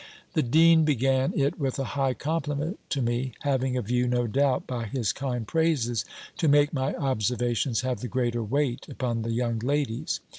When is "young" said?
9.31-9.59